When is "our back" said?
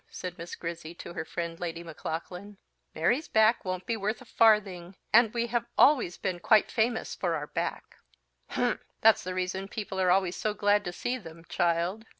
7.35-7.97